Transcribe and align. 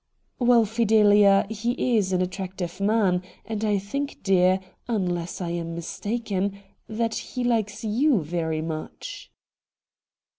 'Well, 0.39 0.65
Fidelia, 0.65 1.45
he 1.47 1.95
is 1.95 2.11
an 2.11 2.23
attractive 2.23 2.79
man, 2.79 3.21
and 3.45 3.63
I 3.63 3.77
think, 3.77 4.23
dear, 4.23 4.59
unless 4.87 5.39
I 5.39 5.51
am 5.51 5.75
mistaken, 5.75 6.57
that 6.89 7.23
lie 7.37 7.43
likes 7.43 7.83
you 7.83 8.23
very 8.23 8.63
much.' 8.63 9.29